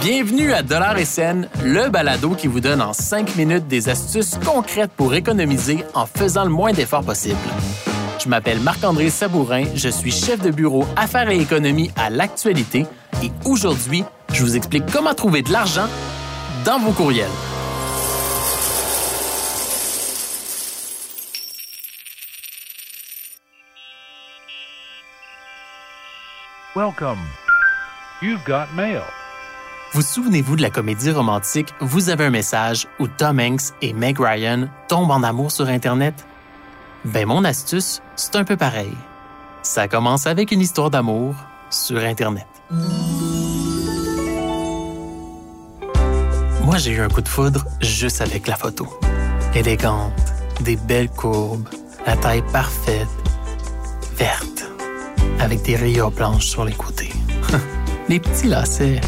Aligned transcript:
Bienvenue 0.00 0.52
à 0.52 0.62
Dollar 0.62 0.96
et 0.98 1.04
Scène, 1.04 1.48
le 1.64 1.88
balado 1.88 2.30
qui 2.30 2.46
vous 2.46 2.60
donne 2.60 2.80
en 2.80 2.92
5 2.92 3.34
minutes 3.34 3.66
des 3.66 3.88
astuces 3.88 4.38
concrètes 4.44 4.92
pour 4.96 5.14
économiser 5.14 5.84
en 5.94 6.06
faisant 6.06 6.44
le 6.44 6.50
moins 6.50 6.72
d'efforts 6.72 7.04
possible. 7.04 7.36
Je 8.22 8.28
m'appelle 8.28 8.60
Marc-André 8.60 9.10
Sabourin, 9.10 9.64
je 9.74 9.88
suis 9.88 10.12
chef 10.12 10.40
de 10.40 10.50
bureau 10.50 10.86
Affaires 10.96 11.28
et 11.28 11.40
économie 11.40 11.90
à 11.96 12.10
l'actualité 12.10 12.86
et 13.22 13.32
aujourd'hui, 13.44 14.04
je 14.32 14.42
vous 14.42 14.56
explique 14.56 14.84
comment 14.92 15.14
trouver 15.14 15.42
de 15.42 15.50
l'argent 15.50 15.88
dans 16.64 16.78
vos 16.78 16.92
courriels. 16.92 17.26
Welcome. 26.76 27.20
You've 28.20 28.44
got 28.44 28.66
mail. 28.74 29.00
Vous 29.94 30.02
souvenez-vous 30.02 30.56
de 30.56 30.62
la 30.62 30.68
comédie 30.68 31.10
romantique 31.10 31.72
Vous 31.80 32.10
avez 32.10 32.26
un 32.26 32.30
message 32.30 32.86
où 32.98 33.08
Tom 33.08 33.40
Hanks 33.40 33.72
et 33.80 33.94
Meg 33.94 34.20
Ryan 34.20 34.68
tombent 34.86 35.12
en 35.12 35.22
amour 35.22 35.50
sur 35.50 35.68
Internet? 35.68 36.26
Ben, 37.06 37.24
mon 37.24 37.44
astuce, 37.44 38.02
c'est 38.14 38.36
un 38.36 38.44
peu 38.44 38.58
pareil. 38.58 38.92
Ça 39.62 39.88
commence 39.88 40.26
avec 40.26 40.50
une 40.50 40.60
histoire 40.60 40.90
d'amour 40.90 41.34
sur 41.70 41.96
Internet. 42.04 42.46
Moi, 46.62 46.76
j'ai 46.76 46.90
eu 46.90 47.00
un 47.00 47.08
coup 47.08 47.22
de 47.22 47.28
foudre 47.28 47.64
juste 47.80 48.20
avec 48.20 48.46
la 48.46 48.56
photo. 48.56 48.86
Élégante, 49.54 50.12
des 50.60 50.76
belles 50.76 51.08
courbes, 51.08 51.70
la 52.06 52.18
taille 52.18 52.44
parfaite, 52.52 53.08
verte, 54.18 54.55
avec 55.40 55.62
des 55.62 55.76
rayures 55.76 56.10
blanches 56.10 56.46
sur 56.46 56.64
les 56.64 56.72
côtés. 56.72 57.10
les 58.08 58.20
petits 58.20 58.48
lacets. 58.48 59.00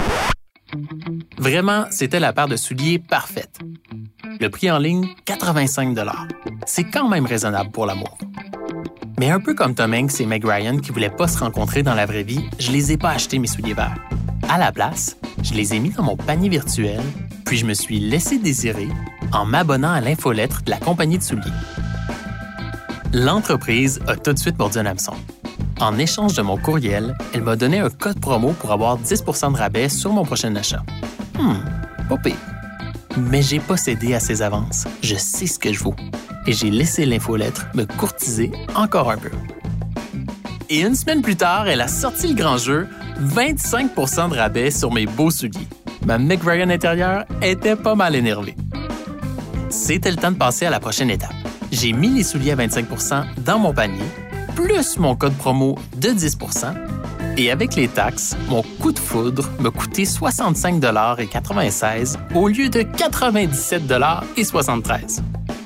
Vraiment, 1.38 1.86
c'était 1.90 2.20
la 2.20 2.32
paire 2.32 2.48
de 2.48 2.56
souliers 2.56 2.98
parfaite. 2.98 3.58
Le 4.40 4.50
prix 4.50 4.70
en 4.70 4.78
ligne, 4.78 5.08
85 5.24 5.96
C'est 6.66 6.84
quand 6.84 7.08
même 7.08 7.26
raisonnable 7.26 7.70
pour 7.70 7.86
l'amour. 7.86 8.18
Mais 9.18 9.30
un 9.30 9.40
peu 9.40 9.54
comme 9.54 9.74
Tom 9.74 9.94
Hanks 9.94 10.20
et 10.20 10.26
Meg 10.26 10.44
Ryan 10.44 10.78
qui 10.78 10.92
voulaient 10.92 11.10
pas 11.10 11.26
se 11.26 11.38
rencontrer 11.38 11.82
dans 11.82 11.94
la 11.94 12.06
vraie 12.06 12.22
vie, 12.22 12.44
je 12.58 12.70
les 12.70 12.92
ai 12.92 12.96
pas 12.96 13.10
achetés 13.10 13.38
mes 13.38 13.48
souliers 13.48 13.74
verts. 13.74 13.96
À 14.48 14.58
la 14.58 14.70
place, 14.70 15.16
je 15.42 15.54
les 15.54 15.74
ai 15.74 15.80
mis 15.80 15.90
dans 15.90 16.04
mon 16.04 16.16
panier 16.16 16.48
virtuel, 16.48 17.00
puis 17.44 17.56
je 17.56 17.66
me 17.66 17.74
suis 17.74 17.98
laissé 17.98 18.38
désirer 18.38 18.88
en 19.32 19.44
m'abonnant 19.44 19.90
à 19.90 20.00
l'infolettre 20.00 20.62
de 20.62 20.70
la 20.70 20.78
compagnie 20.78 21.18
de 21.18 21.22
souliers. 21.22 21.42
L'entreprise 23.12 24.00
a 24.06 24.16
tout 24.16 24.32
de 24.32 24.38
suite 24.38 24.58
mordu 24.58 24.78
un 24.78 24.86
hameçon. 24.86 25.14
En 25.80 25.96
échange 25.96 26.34
de 26.34 26.42
mon 26.42 26.56
courriel, 26.56 27.16
elle 27.32 27.42
m'a 27.42 27.54
donné 27.54 27.78
un 27.78 27.88
code 27.88 28.20
promo 28.20 28.52
pour 28.52 28.72
avoir 28.72 28.98
10% 28.98 29.52
de 29.52 29.56
rabais 29.56 29.88
sur 29.88 30.12
mon 30.12 30.24
prochain 30.24 30.54
achat. 30.56 30.82
Hmm, 31.38 31.58
pas. 32.08 32.16
Mais 33.16 33.42
j'ai 33.42 33.60
pas 33.60 33.76
cédé 33.76 34.12
à 34.14 34.20
ses 34.20 34.42
avances. 34.42 34.86
Je 35.02 35.14
sais 35.14 35.46
ce 35.46 35.58
que 35.58 35.72
je 35.72 35.78
vaux. 35.78 35.94
Et 36.46 36.52
j'ai 36.52 36.70
laissé 36.70 37.06
l'infolettre 37.06 37.66
me 37.74 37.84
courtiser 37.84 38.50
encore 38.74 39.10
un 39.10 39.18
peu. 39.18 39.30
Et 40.68 40.80
une 40.80 40.96
semaine 40.96 41.22
plus 41.22 41.36
tard, 41.36 41.68
elle 41.68 41.80
a 41.80 41.88
sorti 41.88 42.26
le 42.26 42.34
grand 42.34 42.58
jeu 42.58 42.88
25% 43.22 44.30
de 44.30 44.34
rabais 44.34 44.70
sur 44.72 44.92
mes 44.92 45.06
beaux 45.06 45.30
souliers. 45.30 45.68
Ma 46.06 46.18
Meg 46.18 46.42
Ryan 46.42 46.70
intérieure 46.70 47.24
était 47.40 47.76
pas 47.76 47.94
mal 47.94 48.16
énervée. 48.16 48.56
C'était 49.70 50.10
le 50.10 50.16
temps 50.16 50.32
de 50.32 50.36
passer 50.36 50.66
à 50.66 50.70
la 50.70 50.80
prochaine 50.80 51.10
étape. 51.10 51.34
J'ai 51.70 51.92
mis 51.92 52.08
les 52.08 52.22
souliers 52.24 52.52
à 52.52 52.56
25% 52.56 53.24
dans 53.44 53.58
mon 53.58 53.72
panier, 53.72 54.02
plus 54.58 54.98
mon 54.98 55.14
code 55.14 55.36
promo 55.36 55.78
de 55.98 56.08
10% 56.08 56.74
et 57.36 57.52
avec 57.52 57.76
les 57.76 57.86
taxes, 57.86 58.36
mon 58.48 58.64
coup 58.80 58.90
de 58.90 58.98
foudre 58.98 59.48
me 59.60 59.70
coûtait 59.70 60.02
65,96 60.02 62.16
au 62.34 62.48
lieu 62.48 62.68
de 62.68 62.80
97,73 62.80 65.20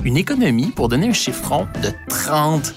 Une 0.05 0.19
économie 0.19 0.71
pour 0.77 0.91
donner 0.91 1.09
un 1.09 1.15
chiffron 1.15 1.67
de 1.83 1.89
30 2.11 2.75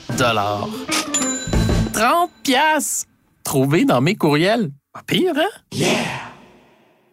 30 1.91 2.31
piastres! 2.43 3.07
Trouvé 3.43 3.83
dans 3.83 3.99
mes 3.99 4.15
courriels. 4.15 4.71
Pas 4.93 5.03
pire, 5.05 5.33
hein? 5.35 5.49
Yeah! 5.73 5.97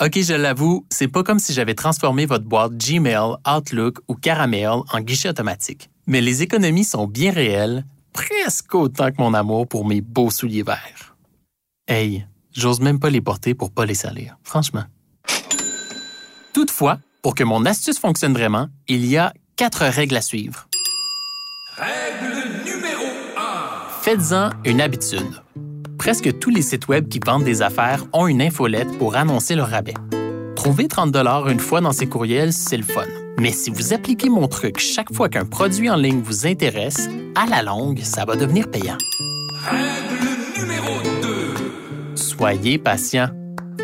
OK, 0.00 0.20
je 0.20 0.34
l'avoue, 0.34 0.86
c'est 0.90 1.08
pas 1.08 1.24
comme 1.24 1.40
si 1.40 1.52
j'avais 1.52 1.74
transformé 1.74 2.26
votre 2.26 2.44
boîte 2.44 2.76
Gmail, 2.76 3.34
Outlook 3.52 3.98
ou 4.06 4.14
Caramel 4.14 4.70
en 4.92 5.00
guichet 5.00 5.30
automatique. 5.30 5.90
Mais 6.06 6.20
les 6.20 6.42
économies 6.42 6.84
sont 6.84 7.08
bien 7.08 7.32
réelles, 7.32 7.84
presque 8.12 8.74
autant 8.74 9.10
que 9.10 9.20
mon 9.20 9.34
amour 9.34 9.66
pour 9.66 9.86
mes 9.86 10.00
beaux 10.00 10.30
souliers 10.30 10.62
verts. 10.62 11.16
Hey, 11.88 12.26
j'ose 12.52 12.80
même 12.80 13.00
pas 13.00 13.10
les 13.10 13.20
porter 13.20 13.54
pour 13.54 13.72
pas 13.72 13.86
les 13.86 13.94
salir, 13.94 14.36
franchement. 14.42 14.84
Toutefois, 16.52 16.98
pour 17.22 17.34
que 17.34 17.44
mon 17.44 17.64
astuce 17.64 17.98
fonctionne 17.98 18.32
vraiment, 18.32 18.68
il 18.88 19.06
y 19.06 19.16
a 19.16 19.32
quatre 19.56 19.84
règles 19.86 20.16
à 20.16 20.20
suivre. 20.20 20.68
Règle 21.76 22.64
numéro 22.64 23.04
1. 23.36 24.02
Faites-en 24.02 24.50
une 24.64 24.80
habitude. 24.80 25.42
Presque 25.98 26.38
tous 26.38 26.50
les 26.50 26.62
sites 26.62 26.88
web 26.88 27.08
qui 27.08 27.20
vendent 27.24 27.44
des 27.44 27.62
affaires 27.62 28.04
ont 28.12 28.26
une 28.26 28.42
infolette 28.42 28.98
pour 28.98 29.14
annoncer 29.14 29.54
leur 29.54 29.68
rabais. 29.68 29.94
Trouver 30.56 30.88
30 30.88 31.16
une 31.48 31.60
fois 31.60 31.80
dans 31.80 31.92
ces 31.92 32.08
courriels, 32.08 32.52
c'est 32.52 32.76
le 32.76 32.82
fun. 32.82 33.06
Mais 33.38 33.52
si 33.52 33.70
vous 33.70 33.92
appliquez 33.92 34.28
mon 34.28 34.46
truc 34.48 34.78
chaque 34.78 35.12
fois 35.12 35.28
qu'un 35.28 35.44
produit 35.44 35.90
en 35.90 35.96
ligne 35.96 36.20
vous 36.22 36.46
intéresse, 36.46 37.08
à 37.34 37.46
la 37.46 37.62
longue, 37.62 38.00
ça 38.02 38.24
va 38.24 38.36
devenir 38.36 38.70
payant. 38.70 38.98
Règle 39.64 40.60
numéro 40.60 41.00
2. 41.22 42.16
Soyez 42.16 42.78
patient. 42.78 43.30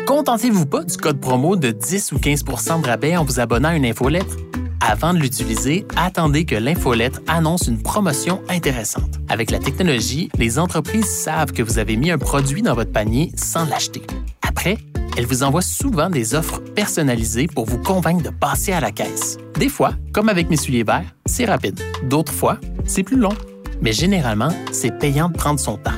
Contentez-vous 0.05 0.65
pas 0.65 0.83
du 0.83 0.97
code 0.97 1.19
promo 1.19 1.55
de 1.55 1.71
10 1.71 2.11
ou 2.13 2.17
15% 2.17 2.81
de 2.81 2.87
rabais 2.87 3.15
en 3.15 3.23
vous 3.23 3.39
abonnant 3.39 3.69
à 3.69 3.75
une 3.75 3.85
infolettre. 3.85 4.37
Avant 4.81 5.13
de 5.13 5.19
l'utiliser, 5.19 5.85
attendez 5.97 6.45
que 6.45 6.55
l'infolettre 6.55 7.21
annonce 7.27 7.67
une 7.67 7.81
promotion 7.81 8.41
intéressante. 8.49 9.19
Avec 9.27 9.51
la 9.51 9.59
technologie, 9.59 10.29
les 10.37 10.57
entreprises 10.57 11.05
savent 11.05 11.51
que 11.51 11.61
vous 11.61 11.79
avez 11.79 11.97
mis 11.97 12.11
un 12.11 12.17
produit 12.17 12.61
dans 12.61 12.73
votre 12.73 12.91
panier 12.91 13.31
sans 13.35 13.65
l'acheter. 13.65 14.01
Après, 14.41 14.77
elles 15.17 15.25
vous 15.25 15.43
envoient 15.43 15.61
souvent 15.61 16.09
des 16.09 16.35
offres 16.35 16.59
personnalisées 16.75 17.47
pour 17.47 17.65
vous 17.65 17.77
convaincre 17.77 18.23
de 18.23 18.29
passer 18.29 18.71
à 18.71 18.79
la 18.79 18.91
caisse. 18.91 19.37
Des 19.55 19.69
fois, 19.69 19.93
comme 20.13 20.29
avec 20.29 20.49
mes 20.49 20.57
souliers 20.57 20.83
verts, 20.83 21.13
c'est 21.25 21.45
rapide. 21.45 21.79
D'autres 22.03 22.33
fois, 22.33 22.57
c'est 22.85 23.03
plus 23.03 23.17
long. 23.17 23.33
Mais 23.81 23.93
généralement, 23.93 24.51
c'est 24.71 24.97
payant 24.97 25.29
de 25.29 25.37
prendre 25.37 25.59
son 25.59 25.77
temps. 25.77 25.91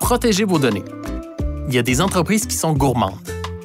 Protégez 0.00 0.44
vos 0.44 0.58
données. 0.58 0.84
Il 1.68 1.74
y 1.74 1.78
a 1.78 1.82
des 1.82 2.00
entreprises 2.00 2.46
qui 2.46 2.56
sont 2.56 2.72
gourmandes. 2.72 3.18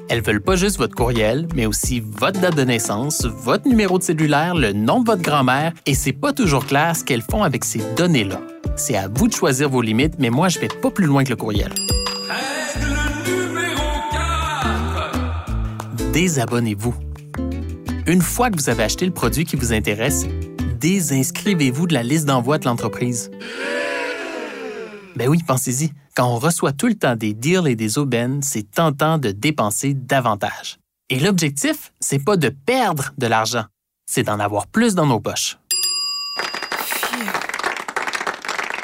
Elles 0.09 0.21
veulent 0.21 0.41
pas 0.41 0.55
juste 0.55 0.77
votre 0.77 0.93
courriel, 0.93 1.47
mais 1.55 1.65
aussi 1.65 2.01
votre 2.01 2.39
date 2.39 2.55
de 2.55 2.63
naissance, 2.63 3.25
votre 3.25 3.67
numéro 3.67 3.97
de 3.97 4.03
cellulaire, 4.03 4.53
le 4.53 4.73
nom 4.73 4.99
de 4.99 5.05
votre 5.05 5.21
grand-mère, 5.21 5.73
et 5.85 5.95
c'est 5.95 6.11
pas 6.11 6.33
toujours 6.33 6.65
clair 6.65 6.95
ce 6.95 7.03
qu'elles 7.03 7.21
font 7.21 7.43
avec 7.43 7.63
ces 7.63 7.81
données-là. 7.95 8.41
C'est 8.75 8.95
à 8.97 9.07
vous 9.07 9.27
de 9.27 9.33
choisir 9.33 9.69
vos 9.69 9.81
limites, 9.81 10.15
mais 10.19 10.29
moi, 10.29 10.49
je 10.49 10.59
vais 10.59 10.67
pas 10.67 10.91
plus 10.91 11.05
loin 11.05 11.23
que 11.23 11.29
le 11.29 11.35
courriel. 11.35 11.71
Désabonnez-vous. 16.13 16.93
Une 18.05 18.21
fois 18.21 18.51
que 18.51 18.55
vous 18.55 18.69
avez 18.69 18.83
acheté 18.83 19.03
le 19.07 19.11
produit 19.11 19.45
qui 19.45 19.55
vous 19.55 19.73
intéresse, 19.73 20.27
désinscrivez-vous 20.79 21.87
de 21.87 21.95
la 21.95 22.03
liste 22.03 22.25
d'envoi 22.25 22.59
de 22.59 22.65
l'entreprise. 22.65 23.31
Ben 25.15 25.27
oui, 25.27 25.39
pensez-y. 25.41 25.91
Quand 26.15 26.27
on 26.27 26.37
reçoit 26.37 26.71
tout 26.71 26.85
le 26.85 26.93
temps 26.93 27.15
des 27.15 27.33
deals 27.33 27.67
et 27.67 27.75
des 27.75 27.97
aubaines, 27.97 28.43
c'est 28.43 28.69
tentant 28.69 29.17
de 29.17 29.31
dépenser 29.31 29.95
davantage. 29.95 30.77
Et 31.09 31.19
l'objectif, 31.19 31.91
c'est 31.99 32.23
pas 32.23 32.37
de 32.37 32.49
perdre 32.49 33.11
de 33.17 33.25
l'argent, 33.25 33.65
c'est 34.05 34.21
d'en 34.21 34.39
avoir 34.39 34.67
plus 34.67 34.93
dans 34.93 35.07
nos 35.07 35.19
poches. 35.19 35.57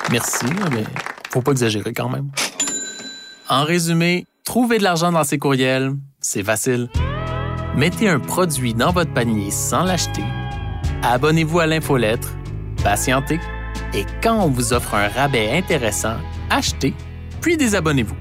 Merci, 0.10 0.48
mais 0.72 0.84
faut 1.30 1.44
pas 1.44 1.52
exagérer 1.52 1.94
quand 1.94 2.10
même. 2.10 2.32
En 3.50 3.66
résumé, 3.66 4.26
trouver 4.46 4.80
de 4.80 4.84
l'argent 4.84 5.12
dans 5.12 5.24
ces 5.24 5.38
courriels, 5.38 5.94
c'est 6.20 6.44
facile. 6.44 6.90
Mettez 7.76 8.10
un 8.10 8.20
produit 8.20 8.74
dans 8.74 8.92
votre 8.92 9.14
panier 9.14 9.52
sans 9.52 9.84
l'acheter. 9.84 10.24
Abonnez-vous 11.04 11.60
à 11.60 11.68
l'infolettre. 11.68 12.36
Patientez 12.84 13.40
et 13.94 14.06
quand 14.22 14.44
on 14.44 14.50
vous 14.50 14.74
offre 14.74 14.96
un 14.96 15.08
rabais 15.08 15.58
intéressant, 15.58 16.16
achetez, 16.50 16.94
puis 17.42 17.58
désabonnez-vous. 17.58 18.16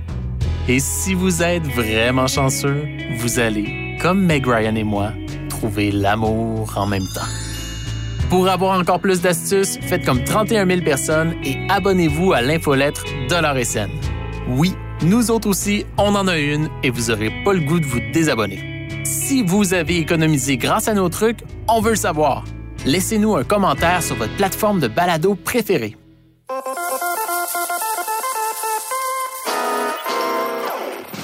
Et 0.68 0.80
si 0.80 1.14
vous 1.14 1.42
êtes 1.42 1.66
vraiment 1.66 2.26
chanceux, 2.26 2.84
vous 3.18 3.38
allez, 3.38 3.96
comme 4.00 4.24
Meg 4.24 4.46
Ryan 4.46 4.74
et 4.74 4.84
moi, 4.84 5.12
trouver 5.48 5.90
l'amour 5.90 6.72
en 6.76 6.86
même 6.86 7.06
temps. 7.14 7.28
Pour 8.30 8.48
avoir 8.48 8.78
encore 8.78 9.00
plus 9.00 9.22
d'astuces, 9.22 9.78
faites 9.80 10.04
comme 10.04 10.22
31 10.22 10.66
000 10.66 10.82
personnes 10.82 11.34
et 11.44 11.56
abonnez-vous 11.70 12.32
à 12.32 12.42
l'infolettre 12.42 13.04
Dollar 13.28 13.56
et. 13.56 13.88
Oui, 14.48 14.74
nous 15.02 15.30
autres 15.30 15.48
aussi, 15.48 15.86
on 15.96 16.14
en 16.14 16.28
a 16.28 16.38
une 16.38 16.68
et 16.82 16.90
vous 16.90 17.10
n'aurez 17.10 17.32
pas 17.44 17.54
le 17.54 17.60
goût 17.60 17.80
de 17.80 17.86
vous 17.86 18.00
désabonner. 18.12 18.67
Si 19.28 19.42
vous 19.42 19.74
avez 19.74 19.98
économisé 19.98 20.56
grâce 20.56 20.88
à 20.88 20.94
nos 20.94 21.10
trucs, 21.10 21.40
on 21.68 21.82
veut 21.82 21.90
le 21.90 21.96
savoir. 21.96 22.44
laissez-nous 22.86 23.36
un 23.36 23.44
commentaire 23.44 24.02
sur 24.02 24.16
votre 24.16 24.34
plateforme 24.36 24.80
de 24.80 24.88
balado 24.88 25.34
préférée. 25.34 25.98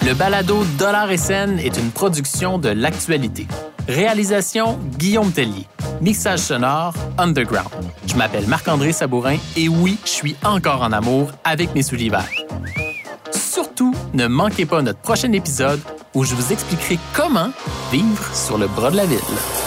Le 0.05 0.13
balado 0.13 0.65
Dollar 0.79 1.11
et 1.11 1.17
scène 1.17 1.59
est 1.59 1.79
une 1.79 1.91
production 1.93 2.59
de 2.59 2.69
l'actualité. 2.69 3.47
Réalisation 3.89 4.79
Guillaume 4.99 5.33
Tellier. 5.33 5.67
Mixage 6.03 6.41
sonore 6.41 6.93
Underground. 7.17 7.71
Je 8.07 8.17
m'appelle 8.17 8.47
Marc-André 8.47 8.93
Sabourin 8.93 9.39
et 9.57 9.71
oui, 9.71 9.97
je 10.05 10.11
suis 10.11 10.37
encore 10.45 10.83
en 10.83 10.93
amour 10.93 11.31
avec 11.43 11.75
mes 11.75 11.81
verts. 12.11 12.29
Surtout, 13.31 13.95
ne 14.13 14.27
manquez 14.27 14.67
pas 14.67 14.83
notre 14.83 15.01
prochain 15.01 15.33
épisode 15.33 15.81
où 16.15 16.25
je 16.25 16.35
vous 16.35 16.53
expliquerai 16.53 16.99
comment 17.13 17.51
vivre 17.91 18.35
sur 18.35 18.59
le 18.59 18.67
bras 18.67 18.91
de 18.91 18.97
la 18.97 19.07
ville. 19.07 19.64